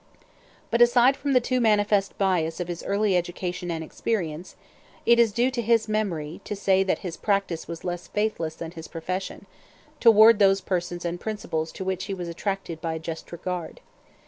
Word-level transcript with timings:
But 0.71 0.81
aside 0.81 1.15
from 1.15 1.33
the 1.33 1.39
too 1.39 1.61
manifest 1.61 2.17
bias 2.17 2.59
of 2.59 2.67
his 2.67 2.81
early 2.83 3.15
education 3.15 3.69
and 3.69 3.83
experience, 3.83 4.55
it 5.05 5.19
is 5.19 5.31
due 5.31 5.51
to 5.51 5.61
his 5.61 5.87
memory 5.87 6.41
to 6.43 6.55
say 6.55 6.81
that 6.81 6.97
his 7.05 7.17
practice 7.17 7.67
was 7.67 7.83
less 7.83 8.07
faithless 8.07 8.55
than 8.55 8.71
his 8.71 8.87
profession, 8.87 9.45
toward 9.99 10.39
those 10.39 10.59
persons 10.59 11.05
and 11.05 11.19
principles 11.21 11.71
to 11.73 11.83
which 11.85 12.05
he 12.05 12.15
was 12.15 12.27
attracted 12.27 12.81
by 12.81 12.95
a 12.95 12.97
just 12.99 13.31
regard. 13.31 13.79